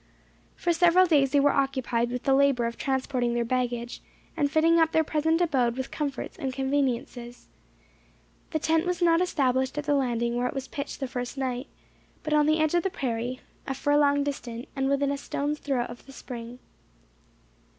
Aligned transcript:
For 0.55 0.73
several 0.73 1.05
days 1.05 1.29
they 1.29 1.39
were 1.39 1.51
occupied 1.53 2.09
with 2.09 2.23
the 2.23 2.33
labour 2.33 2.65
of 2.65 2.75
transporting 2.75 3.35
their 3.35 3.45
baggage, 3.45 4.01
and 4.35 4.49
fitting 4.49 4.79
up 4.79 4.93
their 4.93 5.03
present 5.03 5.39
abode 5.41 5.77
with 5.77 5.91
comforts 5.91 6.37
and 6.39 6.51
conveniences. 6.51 7.49
The 8.49 8.57
tent 8.57 8.87
was 8.87 9.03
not 9.03 9.21
established 9.21 9.77
at 9.77 9.83
the 9.83 9.93
landing 9.93 10.37
where 10.37 10.47
it 10.47 10.55
was 10.55 10.67
pitched 10.67 11.01
the 11.01 11.07
first 11.07 11.37
night, 11.37 11.67
but 12.23 12.33
on 12.33 12.47
the 12.47 12.59
edge 12.59 12.73
of 12.73 12.81
the 12.81 12.89
prairie, 12.89 13.41
a 13.67 13.75
furlong 13.75 14.23
distant, 14.23 14.67
and 14.75 14.89
within 14.89 15.11
a 15.11 15.19
stone's 15.19 15.59
throw 15.59 15.85
of 15.85 16.07
the 16.07 16.11
spring. 16.13 16.57